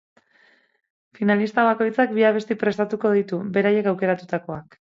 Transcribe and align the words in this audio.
Finalista 1.19 1.65
bakoitzak 1.67 2.17
bi 2.17 2.27
abesti 2.31 2.59
prestatuko 2.65 3.15
ditu, 3.21 3.43
beraiek 3.59 3.95
aukeratutakoak. 3.95 4.83